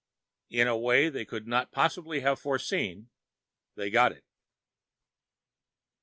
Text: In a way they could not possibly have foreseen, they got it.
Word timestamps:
In 0.49 0.67
a 0.67 0.75
way 0.75 1.09
they 1.09 1.25
could 1.25 1.45
not 1.47 1.71
possibly 1.71 2.21
have 2.21 2.39
foreseen, 2.39 3.11
they 3.75 3.91
got 3.91 4.11
it. 4.11 4.25